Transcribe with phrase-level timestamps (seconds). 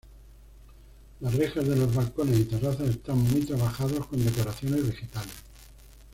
[1.19, 5.33] Las rejas de los balcones y terrazas están muy trabajados con decoraciones vegetales.